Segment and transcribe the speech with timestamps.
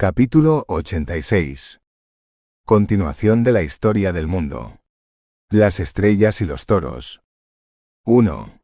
[0.00, 1.80] Capítulo 86.
[2.64, 4.78] Continuación de la historia del mundo.
[5.50, 7.20] Las estrellas y los toros.
[8.04, 8.60] 1.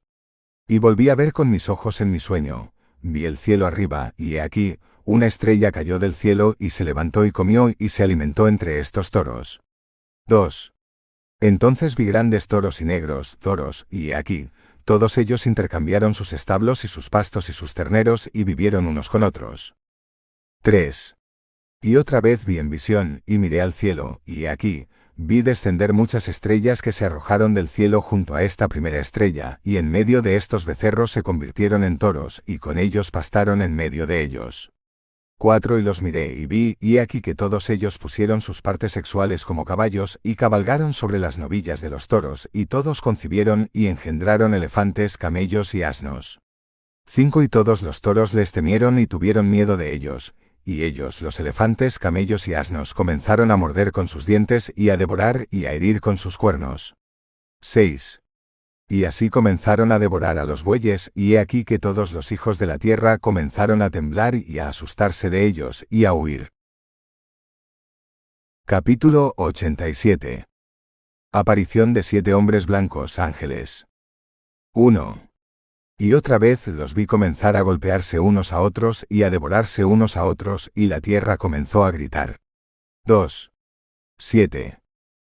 [0.68, 2.72] Y volví a ver con mis ojos en mi sueño.
[3.02, 7.24] Vi el cielo arriba, y he aquí, una estrella cayó del cielo y se levantó
[7.24, 9.60] y comió y se alimentó entre estos toros.
[10.28, 10.72] 2.
[11.40, 14.50] Entonces vi grandes toros y negros, toros, y he aquí,
[14.84, 19.24] todos ellos intercambiaron sus establos y sus pastos y sus terneros y vivieron unos con
[19.24, 19.74] otros.
[20.62, 21.16] 3.
[21.84, 26.28] Y otra vez vi en visión, y miré al cielo, y aquí, vi descender muchas
[26.28, 30.36] estrellas que se arrojaron del cielo junto a esta primera estrella, y en medio de
[30.36, 34.72] estos becerros se convirtieron en toros, y con ellos pastaron en medio de ellos.
[35.36, 39.44] 4 y los miré y vi, y aquí que todos ellos pusieron sus partes sexuales
[39.44, 44.54] como caballos, y cabalgaron sobre las novillas de los toros, y todos concibieron y engendraron
[44.54, 46.38] elefantes, camellos y asnos.
[47.06, 51.38] 5 y todos los toros les temieron y tuvieron miedo de ellos, y ellos, los
[51.40, 55.72] elefantes, camellos y asnos, comenzaron a morder con sus dientes y a devorar y a
[55.72, 56.94] herir con sus cuernos.
[57.60, 58.22] 6.
[58.88, 62.58] Y así comenzaron a devorar a los bueyes, y he aquí que todos los hijos
[62.58, 66.50] de la tierra comenzaron a temblar y a asustarse de ellos y a huir.
[68.66, 70.44] Capítulo 87.
[71.32, 73.86] Aparición de siete hombres blancos ángeles.
[74.72, 75.33] 1.
[75.96, 80.16] Y otra vez los vi comenzar a golpearse unos a otros y a devorarse unos
[80.16, 82.40] a otros, y la tierra comenzó a gritar.
[83.06, 83.52] 2.
[84.18, 84.80] 7.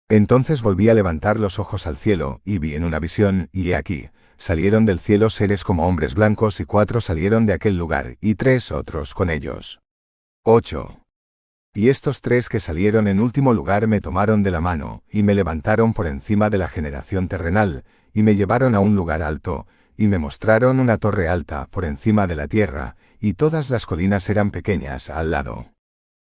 [0.09, 3.77] Entonces volví a levantar los ojos al cielo, y vi en una visión, y he
[3.77, 8.37] aquí, salieron del cielo seres como hombres blancos y cuatro salieron de aquel lugar, y
[8.37, 9.81] tres otros con ellos.
[10.45, 11.03] 8.
[11.75, 15.35] Y estos tres que salieron en último lugar me tomaron de la mano, y me
[15.35, 17.85] levantaron por encima de la generación terrenal,
[18.15, 22.27] y me llevaron a un lugar alto, y me mostraron una torre alta por encima
[22.27, 25.73] de la tierra, y todas las colinas eran pequeñas al lado.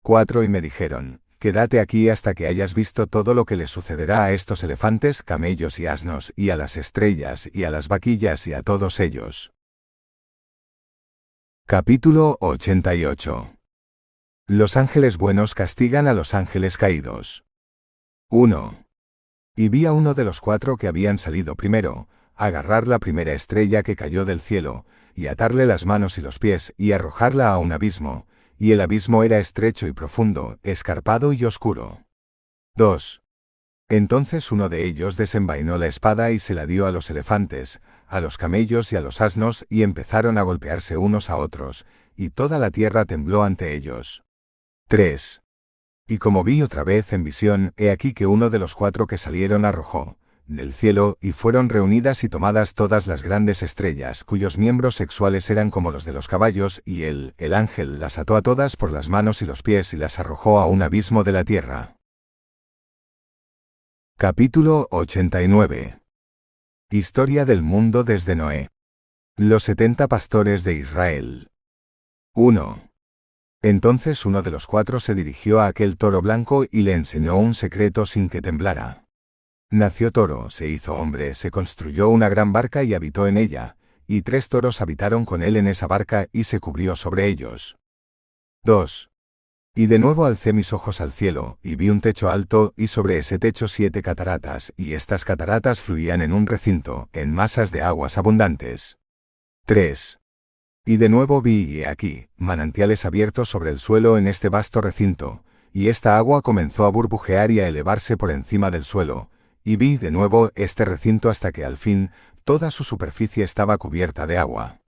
[0.02, 4.24] 4 y me dijeron, Quédate aquí hasta que hayas visto todo lo que le sucederá
[4.24, 8.54] a estos elefantes, camellos y asnos, y a las estrellas, y a las vaquillas, y
[8.54, 9.52] a todos ellos.
[11.64, 13.54] Capítulo 88
[14.48, 17.44] Los ángeles buenos castigan a los ángeles caídos.
[18.30, 18.84] 1.
[19.54, 23.82] Y vi a uno de los cuatro que habían salido primero, agarrar la primera estrella
[23.82, 27.72] que cayó del cielo, y atarle las manos y los pies, y arrojarla a un
[27.72, 28.26] abismo,
[28.56, 32.04] y el abismo era estrecho y profundo, escarpado y oscuro.
[32.76, 33.22] 2.
[33.88, 38.20] Entonces uno de ellos desenvainó la espada y se la dio a los elefantes, a
[38.20, 42.58] los camellos y a los asnos, y empezaron a golpearse unos a otros, y toda
[42.58, 44.22] la tierra tembló ante ellos.
[44.88, 45.42] 3.
[46.06, 49.18] Y como vi otra vez en visión, he aquí que uno de los cuatro que
[49.18, 54.96] salieron arrojó, del cielo, y fueron reunidas y tomadas todas las grandes estrellas, cuyos miembros
[54.96, 58.76] sexuales eran como los de los caballos, y él, el ángel, las ató a todas
[58.76, 61.96] por las manos y los pies y las arrojó a un abismo de la tierra.
[64.16, 66.00] Capítulo 89
[66.90, 68.68] Historia del mundo desde Noé.
[69.36, 71.50] Los setenta pastores de Israel.
[72.34, 72.90] 1.
[73.62, 77.54] Entonces uno de los cuatro se dirigió a aquel toro blanco y le enseñó un
[77.54, 79.07] secreto sin que temblara.
[79.70, 84.22] Nació toro, se hizo hombre, se construyó una gran barca y habitó en ella, y
[84.22, 87.76] tres toros habitaron con él en esa barca y se cubrió sobre ellos.
[88.64, 89.10] 2.
[89.74, 93.18] Y de nuevo alcé mis ojos al cielo, y vi un techo alto, y sobre
[93.18, 98.16] ese techo siete cataratas, y estas cataratas fluían en un recinto, en masas de aguas
[98.16, 98.96] abundantes.
[99.66, 100.18] 3.
[100.86, 105.44] Y de nuevo vi, y aquí, manantiales abiertos sobre el suelo en este vasto recinto,
[105.74, 109.28] y esta agua comenzó a burbujear y a elevarse por encima del suelo,
[109.68, 112.10] y vi de nuevo este recinto hasta que al fin
[112.44, 114.80] toda su superficie estaba cubierta de agua.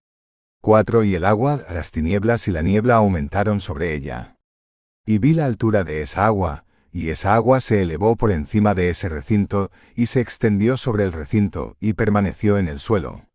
[0.62, 1.04] 4.
[1.04, 4.38] Y el agua, las tinieblas y la niebla aumentaron sobre ella.
[5.04, 8.88] Y vi la altura de esa agua, y esa agua se elevó por encima de
[8.88, 13.26] ese recinto, y se extendió sobre el recinto, y permaneció en el suelo.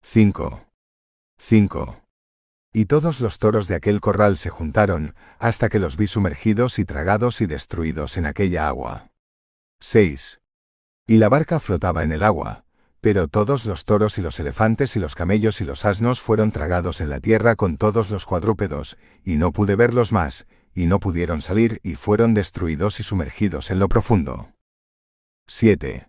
[0.00, 0.66] 5.
[1.36, 2.00] 5.
[2.72, 6.86] Y todos los toros de aquel corral se juntaron, hasta que los vi sumergidos y
[6.86, 9.10] tragados y destruidos en aquella agua.
[9.80, 10.40] 6.
[11.06, 12.64] Y la barca flotaba en el agua,
[13.02, 17.02] pero todos los toros y los elefantes y los camellos y los asnos fueron tragados
[17.02, 21.42] en la tierra con todos los cuadrúpedos, y no pude verlos más, y no pudieron
[21.42, 24.54] salir y fueron destruidos y sumergidos en lo profundo.
[25.46, 26.08] 7.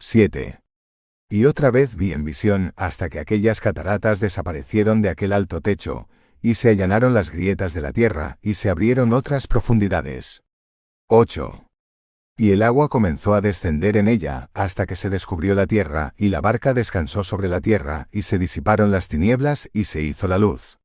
[0.00, 0.60] 7.
[1.28, 6.08] Y otra vez vi en visión hasta que aquellas cataratas desaparecieron de aquel alto techo,
[6.42, 10.42] y se allanaron las grietas de la tierra, y se abrieron otras profundidades.
[11.06, 11.65] 8.
[12.38, 16.28] Y el agua comenzó a descender en ella, hasta que se descubrió la tierra, y
[16.28, 20.36] la barca descansó sobre la tierra, y se disiparon las tinieblas, y se hizo la
[20.36, 20.78] luz.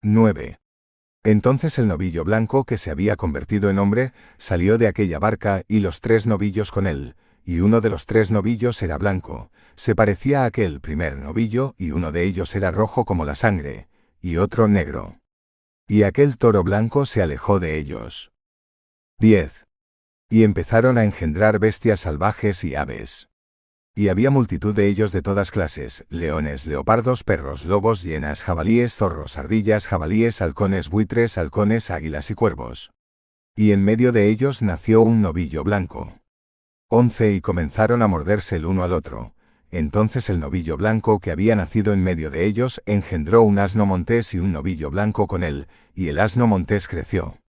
[0.00, 0.58] 9.
[1.24, 5.80] Entonces el novillo blanco que se había convertido en hombre, salió de aquella barca y
[5.80, 10.42] los tres novillos con él, y uno de los tres novillos era blanco, se parecía
[10.42, 13.88] a aquel primer novillo, y uno de ellos era rojo como la sangre,
[14.20, 15.18] y otro negro.
[15.86, 18.32] Y aquel toro blanco se alejó de ellos.
[19.18, 19.66] 10.
[20.32, 23.28] Y empezaron a engendrar bestias salvajes y aves.
[23.94, 29.36] Y había multitud de ellos de todas clases, leones, leopardos, perros, lobos, hienas, jabalíes, zorros,
[29.36, 32.92] ardillas, jabalíes, halcones, buitres, halcones, águilas y cuervos.
[33.54, 36.18] Y en medio de ellos nació un novillo blanco.
[36.88, 39.34] Once y comenzaron a morderse el uno al otro.
[39.70, 44.32] Entonces el novillo blanco que había nacido en medio de ellos engendró un asno montés
[44.32, 47.41] y un novillo blanco con él, y el asno montés creció.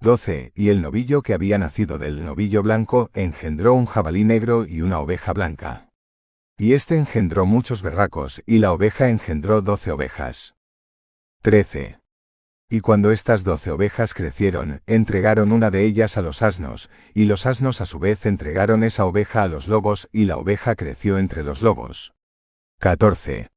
[0.00, 0.52] 12.
[0.54, 4.98] Y el novillo que había nacido del novillo blanco engendró un jabalí negro y una
[4.98, 5.90] oveja blanca.
[6.58, 10.54] Y éste engendró muchos berracos, y la oveja engendró doce ovejas.
[11.42, 12.00] 13.
[12.70, 17.44] Y cuando estas doce ovejas crecieron, entregaron una de ellas a los asnos, y los
[17.44, 21.42] asnos a su vez entregaron esa oveja a los lobos, y la oveja creció entre
[21.42, 22.12] los lobos.
[22.78, 23.48] 14.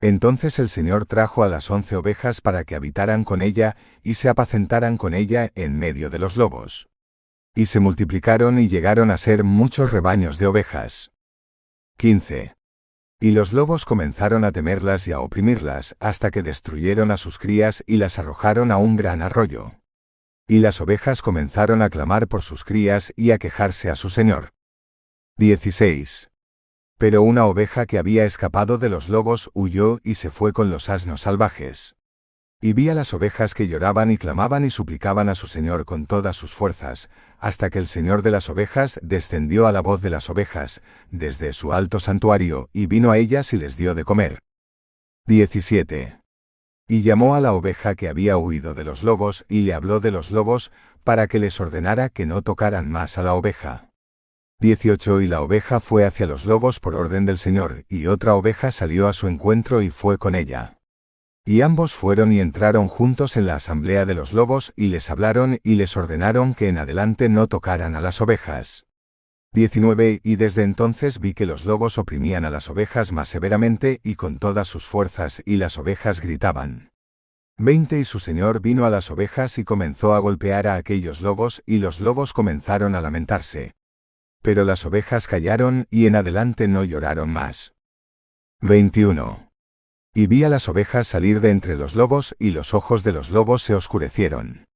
[0.00, 4.28] Entonces el Señor trajo a las once ovejas para que habitaran con ella y se
[4.28, 6.88] apacentaran con ella en medio de los lobos.
[7.54, 11.12] Y se multiplicaron y llegaron a ser muchos rebaños de ovejas.
[11.96, 12.54] 15.
[13.18, 17.82] Y los lobos comenzaron a temerlas y a oprimirlas hasta que destruyeron a sus crías
[17.86, 19.72] y las arrojaron a un gran arroyo.
[20.46, 24.52] Y las ovejas comenzaron a clamar por sus crías y a quejarse a su Señor.
[25.38, 26.28] 16.
[26.98, 30.88] Pero una oveja que había escapado de los lobos huyó y se fue con los
[30.88, 31.94] asnos salvajes.
[32.58, 36.06] Y vi a las ovejas que lloraban y clamaban y suplicaban a su Señor con
[36.06, 40.08] todas sus fuerzas, hasta que el Señor de las ovejas descendió a la voz de
[40.08, 44.38] las ovejas, desde su alto santuario, y vino a ellas y les dio de comer.
[45.26, 46.18] 17.
[46.88, 50.12] Y llamó a la oveja que había huido de los lobos, y le habló de
[50.12, 50.72] los lobos,
[51.04, 53.90] para que les ordenara que no tocaran más a la oveja.
[54.58, 58.70] 18 Y la oveja fue hacia los lobos por orden del Señor, y otra oveja
[58.70, 60.78] salió a su encuentro y fue con ella.
[61.44, 65.58] Y ambos fueron y entraron juntos en la asamblea de los lobos y les hablaron
[65.62, 68.86] y les ordenaron que en adelante no tocaran a las ovejas.
[69.52, 74.14] 19 Y desde entonces vi que los lobos oprimían a las ovejas más severamente y
[74.14, 76.92] con todas sus fuerzas y las ovejas gritaban.
[77.58, 81.62] 20 Y su señor vino a las ovejas y comenzó a golpear a aquellos lobos
[81.66, 83.75] y los lobos comenzaron a lamentarse.
[84.46, 87.74] Pero las ovejas callaron y en adelante no lloraron más.
[88.60, 89.50] 21.
[90.14, 93.30] Y vi a las ovejas salir de entre los lobos y los ojos de los
[93.30, 94.66] lobos se oscurecieron.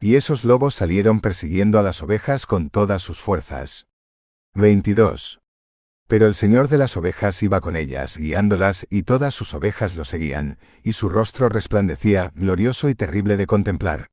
[0.00, 3.86] Y esos lobos salieron persiguiendo a las ovejas con todas sus fuerzas.
[4.54, 5.38] 22.
[6.08, 10.04] Pero el Señor de las ovejas iba con ellas, guiándolas, y todas sus ovejas lo
[10.04, 14.08] seguían, y su rostro resplandecía, glorioso y terrible de contemplar.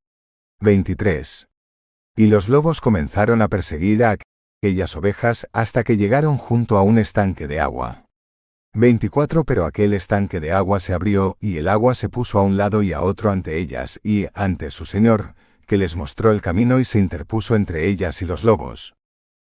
[0.59, 1.47] 23.
[2.15, 4.17] Y los lobos comenzaron a perseguir a
[4.63, 8.05] aquellas ovejas hasta que llegaron junto a un estanque de agua.
[8.75, 12.57] 24 Pero aquel estanque de agua se abrió, y el agua se puso a un
[12.57, 15.33] lado y a otro ante ellas, y ante su señor,
[15.65, 18.93] que les mostró el camino y se interpuso entre ellas y los lobos.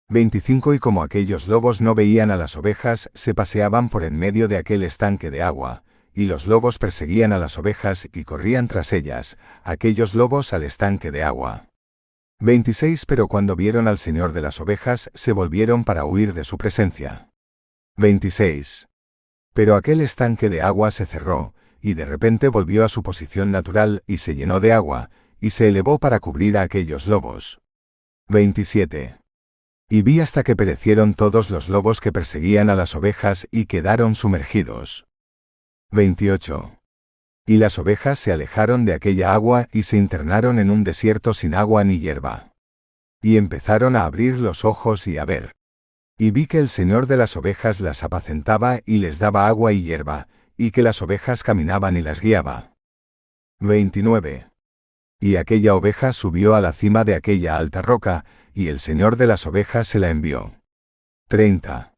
[0.09, 4.47] 25 Y como aquellos lobos no veían a las ovejas, se paseaban por en medio
[4.47, 5.81] de aquel estanque de agua,
[6.13, 11.09] y los lobos perseguían a las ovejas y corrían tras ellas, aquellos lobos al estanque
[11.09, 11.68] de agua.
[12.41, 16.57] 26 Pero cuando vieron al Señor de las ovejas, se volvieron para huir de su
[16.57, 17.29] presencia.
[17.97, 18.87] 26.
[19.53, 24.03] Pero aquel estanque de agua se cerró, y de repente volvió a su posición natural
[24.07, 25.09] y se llenó de agua,
[25.41, 27.59] y se elevó para cubrir a aquellos lobos.
[28.29, 29.19] 27.
[29.89, 34.15] Y vi hasta que perecieron todos los lobos que perseguían a las ovejas y quedaron
[34.15, 35.07] sumergidos.
[35.91, 36.78] 28.
[37.49, 41.55] Y las ovejas se alejaron de aquella agua y se internaron en un desierto sin
[41.55, 42.53] agua ni hierba.
[43.23, 45.55] Y empezaron a abrir los ojos y a ver.
[46.15, 49.81] Y vi que el Señor de las ovejas las apacentaba y les daba agua y
[49.81, 50.27] hierba,
[50.57, 52.75] y que las ovejas caminaban y las guiaba.
[53.61, 54.51] 29.
[55.19, 59.25] Y aquella oveja subió a la cima de aquella alta roca, y el Señor de
[59.25, 60.61] las ovejas se la envió.
[61.29, 61.88] 30.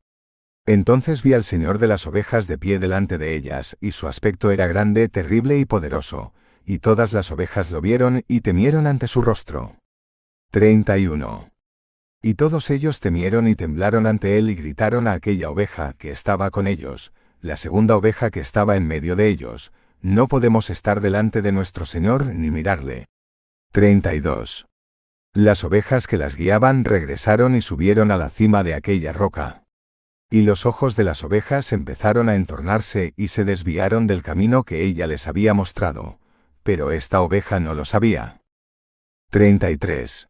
[0.65, 4.51] Entonces vi al Señor de las ovejas de pie delante de ellas, y su aspecto
[4.51, 6.33] era grande, terrible y poderoso,
[6.65, 9.77] y todas las ovejas lo vieron y temieron ante su rostro.
[10.51, 11.49] 31.
[12.21, 16.51] Y todos ellos temieron y temblaron ante él y gritaron a aquella oveja que estaba
[16.51, 21.41] con ellos, la segunda oveja que estaba en medio de ellos, no podemos estar delante
[21.41, 23.07] de nuestro Señor ni mirarle.
[23.71, 24.67] 32.
[25.33, 29.60] Las ovejas que las guiaban regresaron y subieron a la cima de aquella roca.
[30.33, 34.85] Y los ojos de las ovejas empezaron a entornarse y se desviaron del camino que
[34.85, 36.19] ella les había mostrado.
[36.63, 38.41] pero esta oveja no lo sabía.
[39.31, 40.29] 33.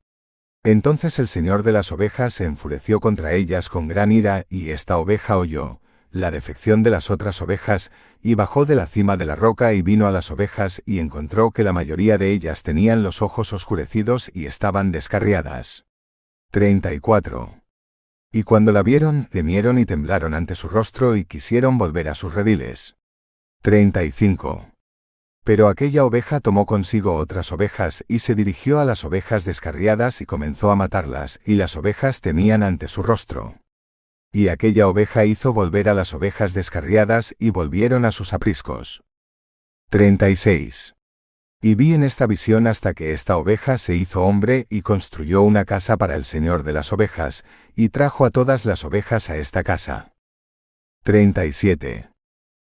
[0.64, 4.98] Entonces el señor de las ovejas se enfureció contra ellas con gran ira, y esta
[4.98, 7.92] oveja oyó la defección de las otras ovejas,
[8.22, 11.52] y bajó de la cima de la roca y vino a las ovejas y encontró
[11.52, 15.86] que la mayoría de ellas tenían los ojos oscurecidos y estaban descarriadas.
[16.52, 17.61] 34.
[18.32, 22.34] Y cuando la vieron, temieron y temblaron ante su rostro y quisieron volver a sus
[22.34, 22.96] rediles.
[23.62, 24.72] 35.
[25.44, 30.26] Pero aquella oveja tomó consigo otras ovejas y se dirigió a las ovejas descarriadas y
[30.26, 33.58] comenzó a matarlas, y las ovejas temían ante su rostro.
[34.32, 39.04] Y aquella oveja hizo volver a las ovejas descarriadas y volvieron a sus apriscos.
[39.90, 40.96] 36.
[41.64, 45.64] Y vi en esta visión hasta que esta oveja se hizo hombre y construyó una
[45.64, 49.64] casa para el Señor de las ovejas, y trajo a todas las ovejas a esta
[49.64, 50.14] casa.
[51.04, 52.10] 37.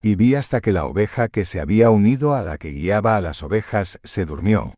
[0.02, 3.20] Y vi hasta que la oveja que se había unido a la que guiaba a
[3.20, 4.74] las ovejas se durmió.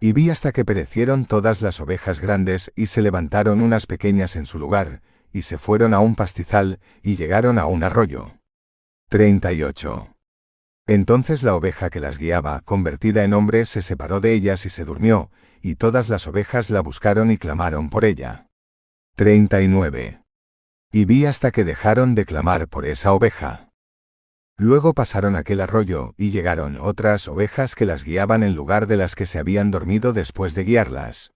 [0.00, 4.46] Y vi hasta que perecieron todas las ovejas grandes y se levantaron unas pequeñas en
[4.46, 8.32] su lugar, y se fueron a un pastizal y llegaron a un arroyo.
[9.10, 10.15] 38.
[10.86, 14.84] Entonces la oveja que las guiaba, convertida en hombre, se separó de ellas y se
[14.84, 18.46] durmió, y todas las ovejas la buscaron y clamaron por ella.
[19.16, 20.22] 39.
[20.92, 23.70] Y vi hasta que dejaron de clamar por esa oveja.
[24.58, 29.14] Luego pasaron aquel arroyo, y llegaron otras ovejas que las guiaban en lugar de las
[29.14, 31.32] que se habían dormido después de guiarlas.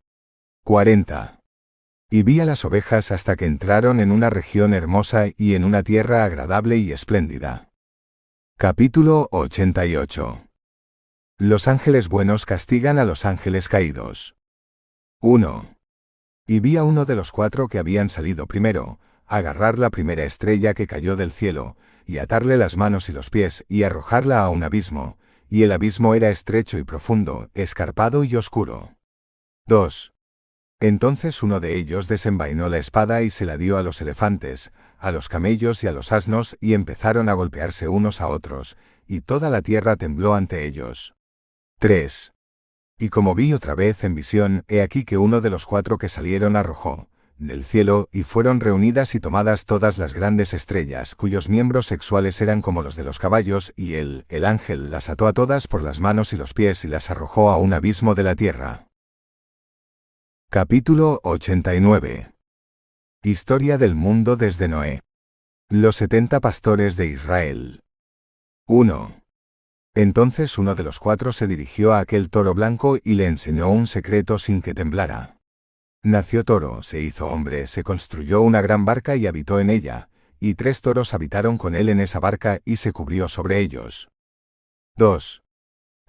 [0.64, 1.40] 40.
[2.09, 5.83] Y vi a las ovejas hasta que entraron en una región hermosa y en una
[5.83, 7.70] tierra agradable y espléndida.
[8.62, 10.47] Capítulo 88.
[11.38, 14.37] Los ángeles buenos castigan a los ángeles caídos.
[15.23, 15.79] 1.
[16.47, 20.75] Y vi a uno de los cuatro que habían salido primero, agarrar la primera estrella
[20.75, 24.62] que cayó del cielo, y atarle las manos y los pies, y arrojarla a un
[24.62, 25.17] abismo,
[25.49, 28.95] y el abismo era estrecho y profundo, escarpado y oscuro.
[29.69, 30.12] 2.
[30.83, 35.13] Entonces uno de ellos desenvainó la espada y se la dio a los elefantes, a
[35.13, 39.51] los camellos y a los asnos, y empezaron a golpearse unos a otros, y toda
[39.51, 41.13] la tierra tembló ante ellos.
[41.81, 42.33] 3.
[42.99, 46.09] Y como vi otra vez en visión, he aquí que uno de los cuatro que
[46.09, 51.87] salieron arrojó, del cielo, y fueron reunidas y tomadas todas las grandes estrellas, cuyos miembros
[51.87, 55.69] sexuales eran como los de los caballos, y él, el ángel, las ató a todas
[55.69, 58.90] por las manos y los pies y las arrojó a un abismo de la tierra.
[60.52, 62.33] Capítulo 89
[63.23, 64.99] Historia del mundo desde Noé.
[65.69, 67.85] Los setenta pastores de Israel.
[68.66, 69.23] 1.
[69.95, 73.87] Entonces uno de los cuatro se dirigió a aquel toro blanco y le enseñó un
[73.87, 75.38] secreto sin que temblara.
[76.02, 80.09] Nació toro, se hizo hombre, se construyó una gran barca y habitó en ella,
[80.40, 84.09] y tres toros habitaron con él en esa barca y se cubrió sobre ellos.
[84.97, 85.45] 2.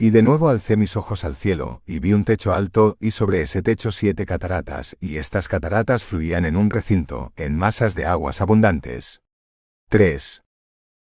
[0.01, 3.43] Y de nuevo alcé mis ojos al cielo, y vi un techo alto, y sobre
[3.43, 8.41] ese techo siete cataratas, y estas cataratas fluían en un recinto, en masas de aguas
[8.41, 9.21] abundantes.
[9.89, 10.41] 3.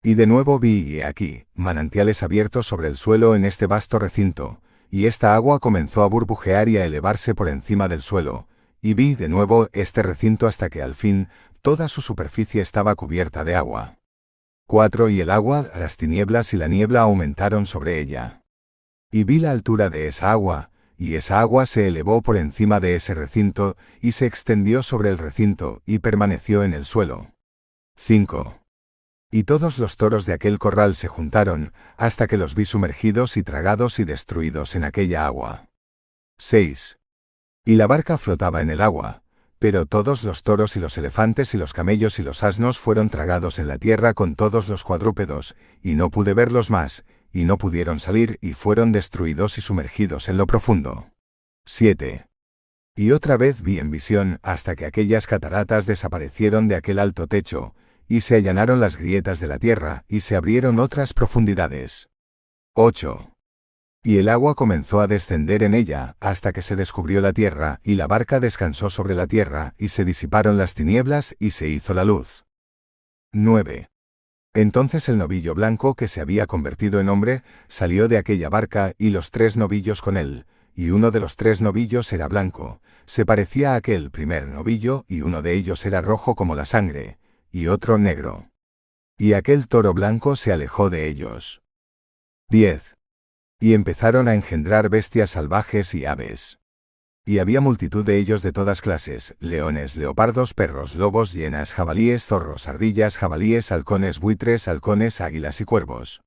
[0.02, 4.62] Y de nuevo vi, y aquí, manantiales abiertos sobre el suelo en este vasto recinto,
[4.90, 8.48] y esta agua comenzó a burbujear y a elevarse por encima del suelo,
[8.82, 11.28] y vi de nuevo este recinto hasta que al fin
[11.62, 14.00] toda su superficie estaba cubierta de agua.
[14.68, 15.10] 4.
[15.10, 18.45] Y el agua, las tinieblas y la niebla aumentaron sobre ella.
[19.16, 22.98] Y vi la altura de esa agua, y esa agua se elevó por encima de
[22.98, 27.32] ese recinto, y se extendió sobre el recinto, y permaneció en el suelo.
[27.96, 28.60] 5.
[29.32, 33.44] Y todos los toros de aquel corral se juntaron, hasta que los vi sumergidos y
[33.44, 35.70] tragados y destruidos en aquella agua.
[36.38, 36.98] 6
[37.68, 39.24] y la barca flotaba en el agua,
[39.58, 43.58] pero todos los toros y los elefantes y los camellos y los asnos fueron tragados
[43.58, 48.00] en la tierra con todos los cuadrúpedos, y no pude verlos más, y no pudieron
[48.00, 51.12] salir y fueron destruidos y sumergidos en lo profundo.
[51.66, 52.28] 7.
[52.96, 57.76] Y otra vez vi en visión hasta que aquellas cataratas desaparecieron de aquel alto techo,
[58.08, 62.08] y se allanaron las grietas de la tierra, y se abrieron otras profundidades.
[62.74, 63.34] 8
[64.06, 67.96] y el agua comenzó a descender en ella, hasta que se descubrió la tierra, y
[67.96, 72.06] la barca descansó sobre la tierra, y se disiparon las tinieblas, y se hizo la
[72.06, 72.46] luz.
[73.34, 73.88] 9.
[74.56, 79.12] Entonces el novillo blanco que se había convertido en hombre, salió de aquella barca, y
[79.12, 83.74] los tres novillos con él, y uno de los tres novillos era blanco, se parecía
[83.74, 87.20] a aquel primer novillo, y uno de ellos era rojo como la sangre,
[87.52, 88.50] y otro negro.
[89.18, 91.62] Y aquel toro blanco se alejó de ellos.
[92.50, 92.96] 10
[93.60, 96.60] y empezaron a engendrar bestias salvajes y aves.
[97.28, 102.68] Y había multitud de ellos de todas clases, leones, leopardos, perros, lobos, hienas, jabalíes, zorros,
[102.68, 106.22] ardillas, jabalíes, halcones, buitres, halcones, águilas y cuervos.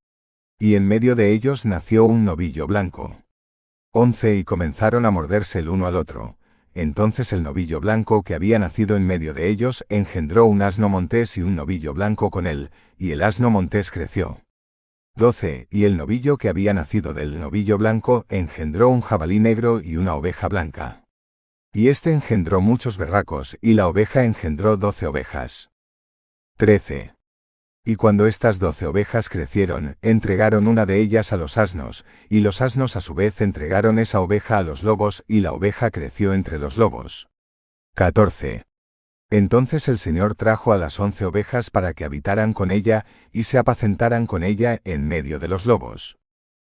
[0.58, 3.22] Y en medio de ellos nació un novillo blanco.
[3.92, 6.36] Once y comenzaron a morderse el uno al otro.
[6.74, 11.36] Entonces el novillo blanco que había nacido en medio de ellos engendró un asno montés
[11.36, 14.40] y un novillo blanco con él, y el asno montés creció.
[15.18, 15.66] 12.
[15.68, 20.14] Y el novillo que había nacido del novillo blanco engendró un jabalí negro y una
[20.14, 21.04] oveja blanca.
[21.74, 25.70] Y éste engendró muchos berracos, y la oveja engendró doce ovejas.
[26.56, 27.14] 13.
[27.84, 32.62] Y cuando estas doce ovejas crecieron, entregaron una de ellas a los asnos, y los
[32.62, 36.58] asnos a su vez entregaron esa oveja a los lobos, y la oveja creció entre
[36.58, 37.28] los lobos.
[37.96, 38.67] 14.
[39.30, 43.58] Entonces el Señor trajo a las once ovejas para que habitaran con ella, y se
[43.58, 46.18] apacentaran con ella en medio de los lobos.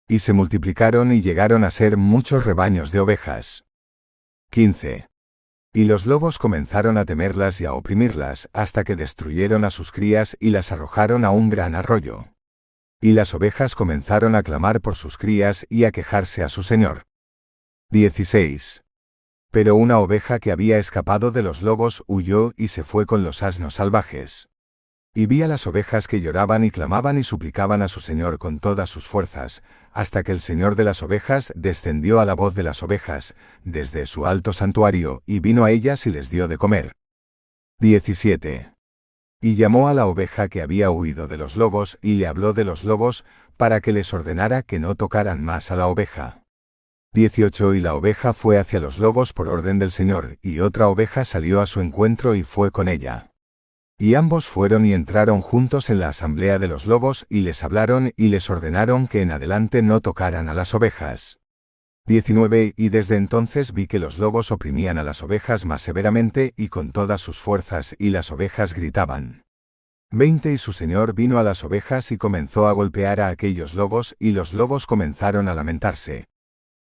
[0.06, 3.64] Y se multiplicaron y llegaron a ser muchos rebaños de ovejas.
[4.50, 5.06] 15.
[5.72, 10.36] Y los lobos comenzaron a temerlas y a oprimirlas, hasta que destruyeron a sus crías
[10.38, 12.26] y las arrojaron a un gran arroyo.
[13.00, 17.04] Y las ovejas comenzaron a clamar por sus crías y a quejarse a su señor.
[17.90, 18.82] 16.
[19.52, 23.42] Pero una oveja que había escapado de los lobos huyó y se fue con los
[23.42, 24.48] asnos salvajes.
[25.14, 28.60] Y vi a las ovejas que lloraban y clamaban y suplicaban a su Señor con
[28.60, 32.62] todas sus fuerzas, hasta que el Señor de las ovejas descendió a la voz de
[32.62, 36.92] las ovejas, desde su alto santuario, y vino a ellas y les dio de comer.
[37.80, 38.72] 17.
[39.42, 42.64] Y llamó a la oveja que había huido de los lobos, y le habló de
[42.64, 43.26] los lobos,
[43.58, 46.41] para que les ordenara que no tocaran más a la oveja.
[47.14, 51.26] 18 Y la oveja fue hacia los lobos por orden del Señor, y otra oveja
[51.26, 53.34] salió a su encuentro y fue con ella.
[53.98, 58.12] Y ambos fueron y entraron juntos en la asamblea de los lobos y les hablaron
[58.16, 61.38] y les ordenaron que en adelante no tocaran a las ovejas.
[62.06, 66.68] 19 Y desde entonces vi que los lobos oprimían a las ovejas más severamente y
[66.68, 69.42] con todas sus fuerzas y las ovejas gritaban.
[70.12, 74.16] 20 Y su señor vino a las ovejas y comenzó a golpear a aquellos lobos
[74.18, 76.31] y los lobos comenzaron a lamentarse.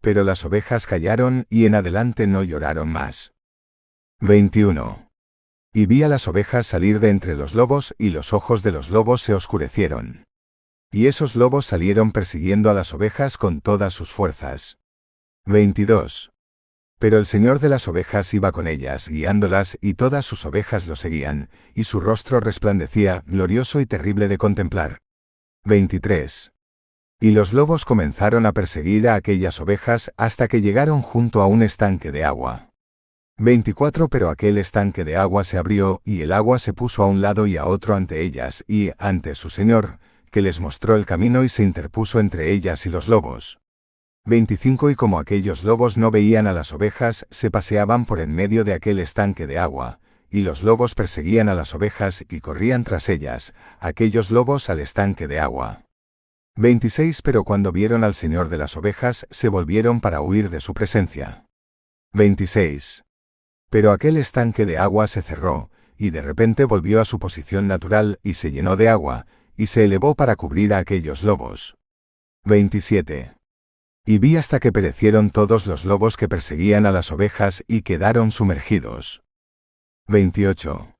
[0.01, 3.35] Pero las ovejas callaron y en adelante no lloraron más.
[4.21, 5.11] 21.
[5.73, 8.91] Y vi a las ovejas salir de entre los lobos, y los ojos de los
[8.91, 10.25] lobos se oscurecieron.
[10.91, 14.79] Y esos lobos salieron persiguiendo a las ovejas con todas sus fuerzas.
[15.47, 16.31] 22.
[16.99, 20.97] Pero el Señor de las ovejas iba con ellas, guiándolas, y todas sus ovejas lo
[20.97, 24.99] seguían, y su rostro resplandecía, glorioso y terrible de contemplar.
[25.65, 26.53] 23.
[27.21, 31.65] Y los lobos comenzaron a perseguir a aquellas ovejas hasta que llegaron junto a un
[31.65, 32.71] estanque de agua.
[33.39, 37.21] 24 Pero aquel estanque de agua se abrió, y el agua se puso a un
[37.21, 39.99] lado y a otro ante ellas, y, ante su señor,
[40.31, 43.59] que les mostró el camino y se interpuso entre ellas y los lobos.
[44.27, 48.63] 25 Y como aquellos lobos no veían a las ovejas, se paseaban por en medio
[48.63, 49.99] de aquel estanque de agua,
[50.31, 55.27] y los lobos perseguían a las ovejas y corrían tras ellas, aquellos lobos al estanque
[55.27, 55.88] de agua.
[56.59, 60.75] 26 Pero cuando vieron al Señor de las ovejas, se volvieron para huir de su
[60.75, 61.47] presencia.
[62.15, 63.05] 26.
[63.71, 68.19] Pero aquel estanque de agua se cerró, y de repente volvió a su posición natural
[68.25, 71.77] y se llenó de agua, y se elevó para cubrir a aquellos lobos.
[72.45, 73.37] 27.
[74.05, 78.33] Y vi hasta que perecieron todos los lobos que perseguían a las ovejas y quedaron
[78.33, 79.23] sumergidos.
[80.09, 80.98] 28.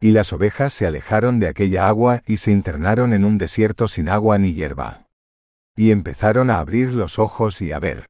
[0.00, 4.08] Y las ovejas se alejaron de aquella agua y se internaron en un desierto sin
[4.08, 5.06] agua ni hierba.
[5.74, 8.06] Y empezaron a abrir los ojos y a ver.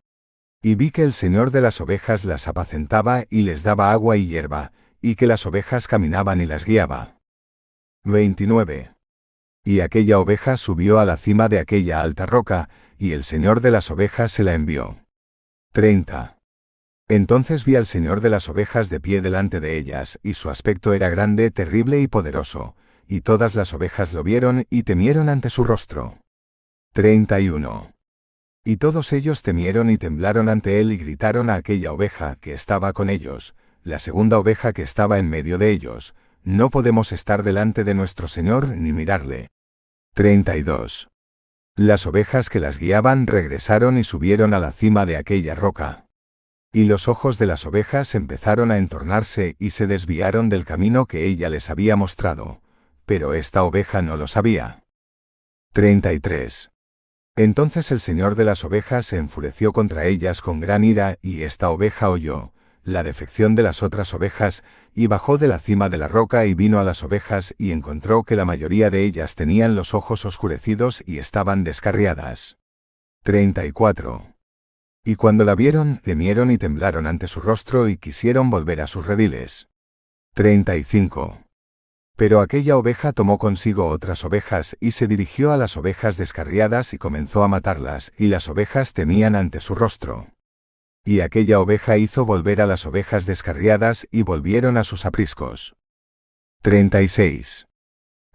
[0.62, 4.26] Y vi que el Señor de las ovejas las apacentaba y les daba agua y
[4.26, 7.18] hierba, y que las ovejas caminaban y las guiaba.
[8.04, 8.94] 29.
[9.64, 12.68] Y aquella oveja subió a la cima de aquella alta roca,
[12.98, 15.04] y el Señor de las ovejas se la envió.
[15.72, 16.35] 30.
[17.08, 20.92] Entonces vi al Señor de las ovejas de pie delante de ellas, y su aspecto
[20.92, 22.74] era grande, terrible y poderoso,
[23.06, 26.18] y todas las ovejas lo vieron y temieron ante su rostro.
[26.94, 27.92] 31.
[28.64, 32.92] Y todos ellos temieron y temblaron ante él y gritaron a aquella oveja que estaba
[32.92, 37.84] con ellos, la segunda oveja que estaba en medio de ellos, no podemos estar delante
[37.84, 39.46] de nuestro Señor ni mirarle.
[40.14, 41.08] 32.
[41.76, 46.05] Las ovejas que las guiaban regresaron y subieron a la cima de aquella roca.
[46.72, 51.26] Y los ojos de las ovejas empezaron a entornarse y se desviaron del camino que
[51.26, 52.60] ella les había mostrado,
[53.06, 54.82] pero esta oveja no lo sabía.
[55.72, 56.70] 33.
[57.36, 61.70] Entonces el señor de las ovejas se enfureció contra ellas con gran ira, y esta
[61.70, 62.52] oveja oyó
[62.86, 64.62] la defección de las otras ovejas,
[64.94, 68.22] y bajó de la cima de la roca y vino a las ovejas y encontró
[68.22, 72.58] que la mayoría de ellas tenían los ojos oscurecidos y estaban descarriadas.
[73.24, 74.35] 34.
[75.08, 79.06] Y cuando la vieron, temieron y temblaron ante su rostro y quisieron volver a sus
[79.06, 79.68] rediles.
[80.34, 81.44] 35.
[82.16, 86.98] Pero aquella oveja tomó consigo otras ovejas y se dirigió a las ovejas descarriadas y
[86.98, 90.32] comenzó a matarlas, y las ovejas temían ante su rostro.
[91.04, 95.76] Y aquella oveja hizo volver a las ovejas descarriadas y volvieron a sus apriscos.
[96.62, 97.68] 36.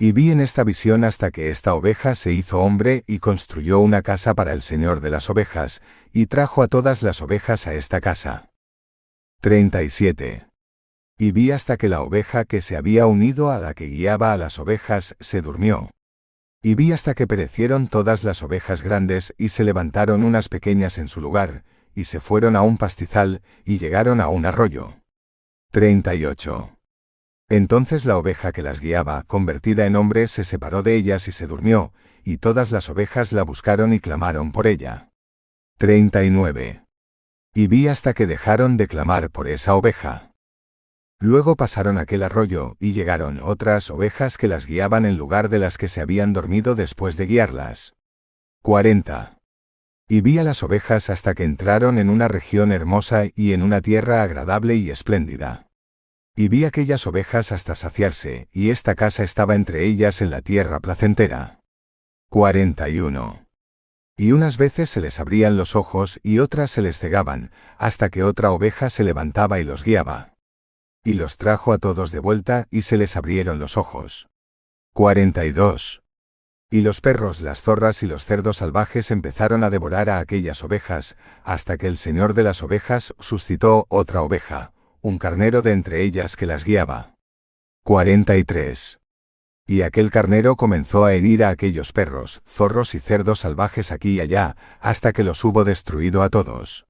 [0.02, 4.02] Y vi en esta visión hasta que esta oveja se hizo hombre y construyó una
[4.02, 8.02] casa para el Señor de las ovejas, y trajo a todas las ovejas a esta
[8.02, 8.50] casa.
[9.42, 10.48] 37
[11.20, 14.38] y vi hasta que la oveja que se había unido a la que guiaba a
[14.38, 15.92] las ovejas se durmió.
[16.64, 21.10] Y vi hasta que perecieron todas las ovejas grandes y se levantaron unas pequeñas en
[21.10, 24.96] su lugar, y se fueron a un pastizal, y llegaron a un arroyo.
[25.70, 26.81] 38.
[27.52, 31.48] Entonces la oveja que las guiaba, convertida en hombre, se separó de ellas y se
[31.48, 31.92] durmió,
[32.24, 35.10] y todas las ovejas la buscaron y clamaron por ella.
[35.78, 36.86] 39.
[37.54, 40.32] Y vi hasta que dejaron de clamar por esa oveja.
[41.20, 45.78] Luego pasaron aquel arroyo, y llegaron otras ovejas que las guiaban en lugar de las
[45.78, 47.96] que se habían dormido después de guiarlas.
[48.62, 49.38] 40.
[50.08, 53.82] Y vi a las ovejas hasta que entraron en una región hermosa y en una
[53.82, 55.68] tierra agradable y espléndida.
[56.36, 60.80] Y vi aquellas ovejas hasta saciarse, y esta casa estaba entre ellas en la tierra
[60.80, 61.60] placentera.
[62.30, 63.46] 41.
[64.18, 68.24] Y unas veces se les abrían los ojos y otras se les cegaban, hasta que
[68.24, 70.32] otra oveja se levantaba y los guiaba
[71.04, 74.28] y los trajo a todos de vuelta y se les abrieron los ojos.
[74.94, 76.04] 42.
[76.70, 81.18] Y los perros, las zorras y los cerdos salvajes empezaron a devorar a aquellas ovejas,
[81.44, 86.36] hasta que el señor de las ovejas suscitó otra oveja, un carnero de entre ellas
[86.36, 87.16] que las guiaba.
[87.84, 89.00] 43.
[89.68, 94.20] Y aquel carnero comenzó a herir a aquellos perros, zorros y cerdos salvajes aquí y
[94.20, 96.86] allá, hasta que los hubo destruido a todos.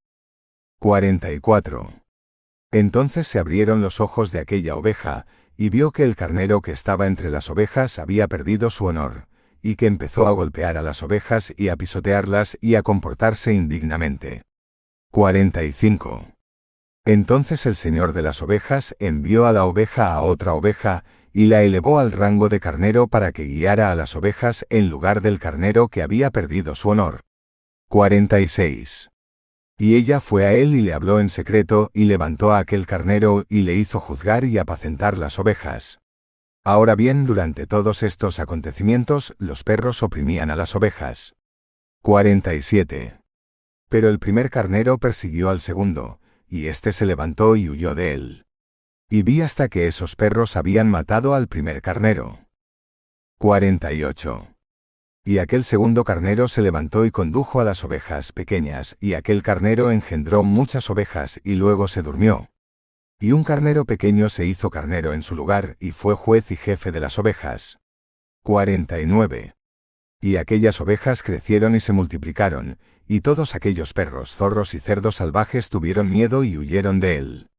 [0.79, 2.01] 44.
[2.71, 7.07] Entonces se abrieron los ojos de aquella oveja, y vio que el carnero que estaba
[7.07, 9.27] entre las ovejas había perdido su honor,
[9.61, 14.41] y que empezó a golpear a las ovejas y a pisotearlas y a comportarse indignamente.
[15.11, 16.30] 45.
[17.11, 21.61] Entonces el señor de las ovejas envió a la oveja a otra oveja, y la
[21.61, 25.89] elevó al rango de carnero para que guiara a las ovejas en lugar del carnero
[25.89, 27.19] que había perdido su honor.
[27.89, 29.09] 46.
[29.77, 33.43] Y ella fue a él y le habló en secreto, y levantó a aquel carnero,
[33.49, 35.99] y le hizo juzgar y apacentar las ovejas.
[36.63, 41.35] Ahora bien, durante todos estos acontecimientos, los perros oprimían a las ovejas.
[42.03, 43.19] 47.
[43.89, 46.20] Pero el primer carnero persiguió al segundo,
[46.51, 48.45] y éste se levantó y huyó de él.
[49.09, 52.45] Y vi hasta que esos perros habían matado al primer carnero.
[53.39, 54.53] 48.
[55.23, 59.91] Y aquel segundo carnero se levantó y condujo a las ovejas pequeñas, y aquel carnero
[59.91, 62.49] engendró muchas ovejas y luego se durmió.
[63.17, 66.91] Y un carnero pequeño se hizo carnero en su lugar, y fue juez y jefe
[66.91, 67.79] de las ovejas.
[68.43, 69.53] 49.
[70.19, 72.77] Y aquellas ovejas crecieron y se multiplicaron,
[73.11, 77.49] y todos aquellos perros, zorros y cerdos salvajes tuvieron miedo y huyeron de él.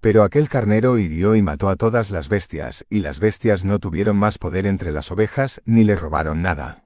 [0.00, 4.16] Pero aquel carnero hirió y mató a todas las bestias, y las bestias no tuvieron
[4.16, 6.84] más poder entre las ovejas, ni le robaron nada.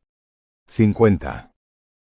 [0.68, 1.51] 50.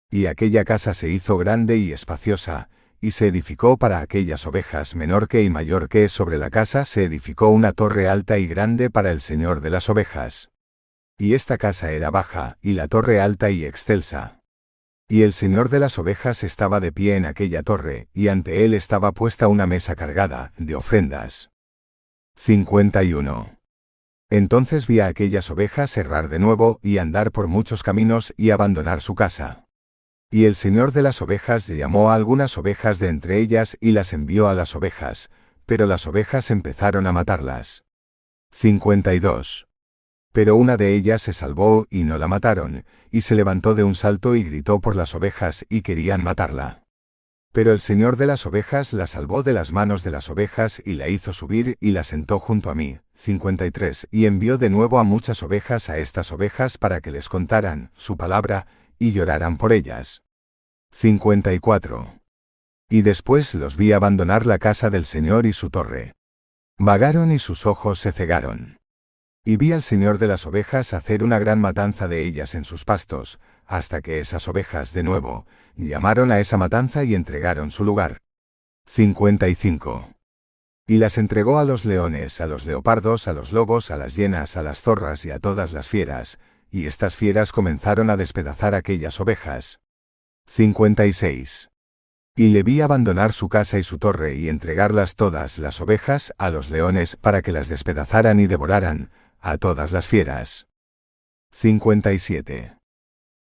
[0.10, 5.28] Y aquella casa se hizo grande y espaciosa, y se edificó para aquellas ovejas menor
[5.28, 9.12] que y mayor que sobre la casa se edificó una torre alta y grande para
[9.12, 10.50] el señor de las ovejas.
[11.20, 14.41] Y esta casa era baja, y la torre alta y excelsa.
[15.12, 18.74] Y el señor de las ovejas estaba de pie en aquella torre, y ante él
[18.74, 21.52] estaba puesta una mesa cargada, de ofrendas.
[22.38, 23.58] 51.
[24.30, 29.02] Entonces vi a aquellas ovejas errar de nuevo y andar por muchos caminos y abandonar
[29.02, 29.66] su casa.
[30.30, 34.14] Y el señor de las ovejas llamó a algunas ovejas de entre ellas y las
[34.14, 35.30] envió a las ovejas,
[35.66, 37.84] pero las ovejas empezaron a matarlas.
[38.52, 39.71] 52.
[40.32, 43.96] Pero una de ellas se salvó y no la mataron, y se levantó de un
[43.96, 46.84] salto y gritó por las ovejas y querían matarla.
[47.52, 50.94] Pero el señor de las ovejas la salvó de las manos de las ovejas y
[50.94, 54.08] la hizo subir y la sentó junto a mí, 53.
[54.10, 58.16] Y envió de nuevo a muchas ovejas a estas ovejas para que les contaran su
[58.16, 58.68] palabra
[58.98, 60.24] y lloraran por ellas.
[60.92, 62.22] 54.
[62.90, 66.14] Y después los vi abandonar la casa del Señor y su torre.
[66.78, 68.81] Vagaron y sus ojos se cegaron.
[69.44, 72.86] Y vi al Señor de las ovejas hacer una gran matanza de ellas en sus
[72.86, 78.22] pastos, hasta que esas ovejas de nuevo llamaron a esa matanza y entregaron su lugar.
[78.86, 80.12] 55.
[80.86, 84.58] Y las entregó a los leones, a los leopardos, a los lobos, a las hienas,
[84.58, 86.38] a las zorras y a todas las fieras,
[86.70, 89.80] y estas fieras comenzaron a despedazar aquellas ovejas.
[90.46, 91.70] 56.
[92.36, 96.50] Y le vi abandonar su casa y su torre y entregarlas todas las ovejas a
[96.50, 99.10] los leones para que las despedazaran y devoraran,
[99.42, 100.68] a todas las fieras.
[101.52, 102.78] 57.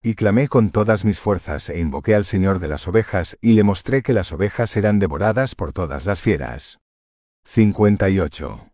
[0.04, 3.64] Y clamé con todas mis fuerzas e invoqué al Señor de las ovejas y le
[3.64, 6.80] mostré que las ovejas eran devoradas por todas las fieras.
[7.46, 8.70] 58.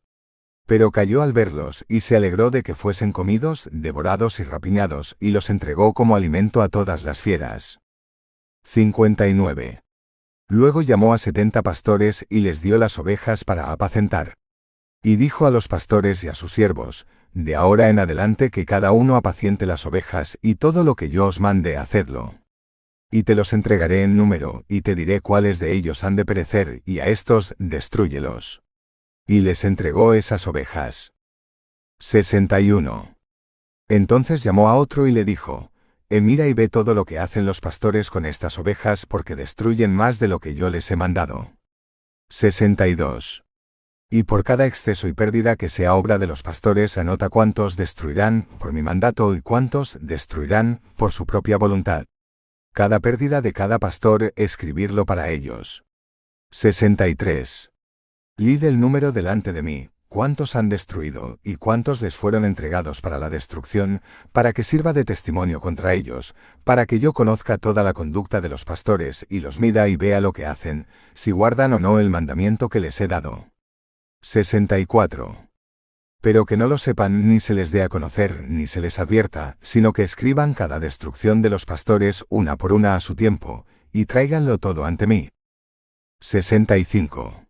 [0.65, 5.29] Pero cayó al verlos y se alegró de que fuesen comidos, devorados y rapiñados, y
[5.29, 7.79] los entregó como alimento a todas las fieras.
[8.63, 9.81] 59.
[10.49, 14.40] Luego llamó a setenta pastores y les dio las ovejas para apacentar.
[15.03, 18.91] Y dijo a los pastores y a sus siervos, De ahora en adelante que cada
[18.91, 22.35] uno apaciente las ovejas, y todo lo que yo os mande, hacedlo.
[23.09, 26.81] Y te los entregaré en número, y te diré cuáles de ellos han de perecer,
[26.85, 28.63] y a estos, destruyelos.
[29.27, 31.13] Y les entregó esas ovejas.
[31.99, 33.15] 61.
[33.87, 35.71] Entonces llamó a otro y le dijo,
[36.09, 39.95] E mira y ve todo lo que hacen los pastores con estas ovejas porque destruyen
[39.95, 41.53] más de lo que yo les he mandado.
[42.29, 43.43] 62.
[44.13, 48.45] Y por cada exceso y pérdida que sea obra de los pastores anota cuántos destruirán
[48.59, 52.03] por mi mandato y cuántos destruirán por su propia voluntad.
[52.73, 55.85] Cada pérdida de cada pastor, escribirlo para ellos.
[56.51, 57.71] 63.
[58.35, 63.17] Lid el número delante de mí, cuántos han destruido y cuántos les fueron entregados para
[63.17, 64.01] la destrucción,
[64.33, 68.49] para que sirva de testimonio contra ellos, para que yo conozca toda la conducta de
[68.49, 72.09] los pastores y los mida y vea lo que hacen, si guardan o no el
[72.09, 73.50] mandamiento que les he dado.
[74.21, 75.47] 64.
[76.21, 79.57] Pero que no lo sepan ni se les dé a conocer ni se les advierta,
[79.61, 84.05] sino que escriban cada destrucción de los pastores una por una a su tiempo, y
[84.05, 85.29] tráiganlo todo ante mí.
[86.19, 87.47] 65.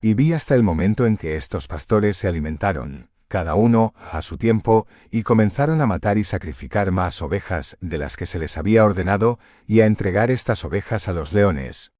[0.00, 4.38] Y vi hasta el momento en que estos pastores se alimentaron, cada uno, a su
[4.38, 8.84] tiempo, y comenzaron a matar y sacrificar más ovejas de las que se les había
[8.84, 11.92] ordenado, y a entregar estas ovejas a los leones.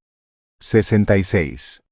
[0.61, 1.83] 66.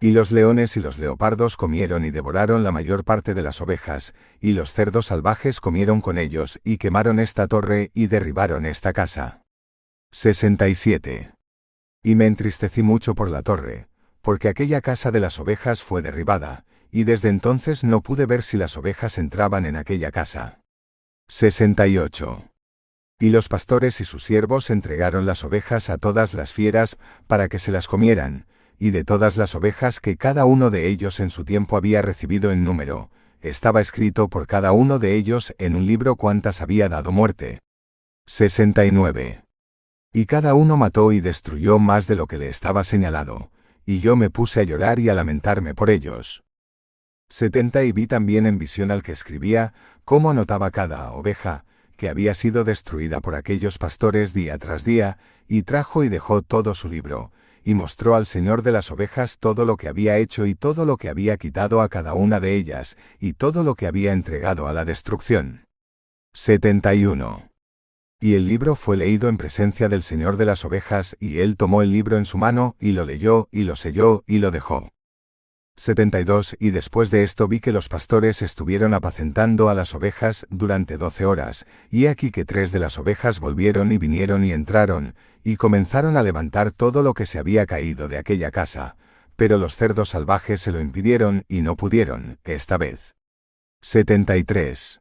[0.00, 4.14] Y los leones y los leopardos comieron y devoraron la mayor parte de las ovejas,
[4.40, 9.42] y los cerdos salvajes comieron con ellos, y quemaron esta torre, y derribaron esta casa.
[10.12, 11.34] 67.
[12.04, 13.88] Y me entristecí mucho por la torre,
[14.22, 18.56] porque aquella casa de las ovejas fue derribada, y desde entonces no pude ver si
[18.56, 20.60] las ovejas entraban en aquella casa.
[21.26, 22.48] 68.
[23.18, 27.58] Y los pastores y sus siervos entregaron las ovejas a todas las fieras para que
[27.58, 28.46] se las comieran,
[28.78, 32.52] y de todas las ovejas que cada uno de ellos en su tiempo había recibido
[32.52, 33.10] en número,
[33.40, 37.60] estaba escrito por cada uno de ellos en un libro cuántas había dado muerte.
[38.26, 39.42] 69.
[40.12, 43.50] Y cada uno mató y destruyó más de lo que le estaba señalado,
[43.84, 46.44] y yo me puse a llorar y a lamentarme por ellos.
[47.30, 51.64] 70 Y vi también en visión al que escribía, cómo anotaba cada oveja,
[51.96, 56.74] que había sido destruida por aquellos pastores día tras día, y trajo y dejó todo
[56.74, 57.32] su libro,
[57.64, 60.96] y mostró al Señor de las ovejas todo lo que había hecho y todo lo
[60.96, 64.72] que había quitado a cada una de ellas, y todo lo que había entregado a
[64.72, 65.66] la destrucción.
[66.34, 67.50] 71.
[68.20, 71.82] Y el libro fue leído en presencia del Señor de las ovejas, y él tomó
[71.82, 74.90] el libro en su mano, y lo leyó, y lo selló, y lo dejó.
[75.78, 80.98] 72 Y después de esto vi que los pastores estuvieron apacentando a las ovejas durante
[80.98, 85.14] doce horas, y aquí que tres de las ovejas volvieron y vinieron y entraron,
[85.44, 88.96] y comenzaron a levantar todo lo que se había caído de aquella casa,
[89.36, 93.14] pero los cerdos salvajes se lo impidieron y no pudieron, esta vez.
[93.82, 95.00] 73.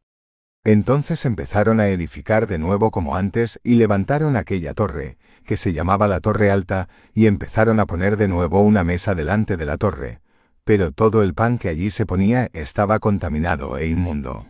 [0.63, 6.07] Entonces empezaron a edificar de nuevo como antes y levantaron aquella torre, que se llamaba
[6.07, 10.21] la Torre Alta, y empezaron a poner de nuevo una mesa delante de la torre,
[10.67, 14.47] pero todo el pan que allí se ponía estaba contaminado e inmundo.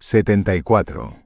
[0.00, 1.22] 74.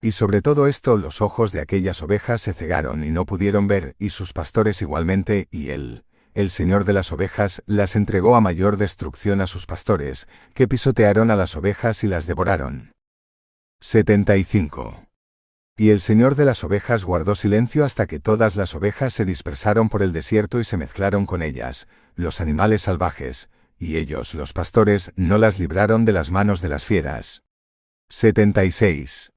[0.00, 3.94] Y sobre todo esto los ojos de aquellas ovejas se cegaron y no pudieron ver,
[3.98, 8.78] y sus pastores igualmente, y él, el Señor de las ovejas, las entregó a mayor
[8.78, 12.92] destrucción a sus pastores, que pisotearon a las ovejas y las devoraron.
[13.82, 15.04] 75.
[15.76, 19.90] Y el Señor de las ovejas guardó silencio hasta que todas las ovejas se dispersaron
[19.90, 23.48] por el desierto y se mezclaron con ellas, los animales salvajes,
[23.78, 27.42] y ellos, los pastores, no las libraron de las manos de las fieras.
[28.10, 29.32] 76.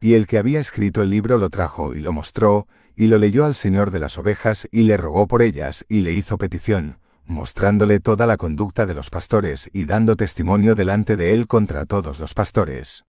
[0.00, 3.44] Y el que había escrito el libro lo trajo y lo mostró, y lo leyó
[3.44, 8.00] al Señor de las ovejas y le rogó por ellas y le hizo petición, mostrándole
[8.00, 12.34] toda la conducta de los pastores y dando testimonio delante de él contra todos los
[12.34, 13.04] pastores.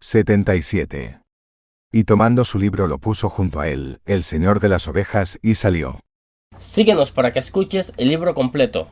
[0.00, 1.20] 77.
[1.92, 5.56] Y tomando su libro lo puso junto a él, el Señor de las ovejas, y
[5.56, 6.00] salió.
[6.60, 8.88] Síguenos para que escuches el libro completo.